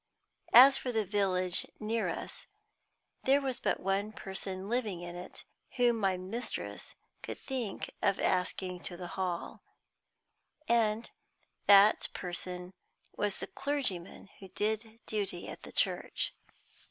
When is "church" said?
15.71-16.33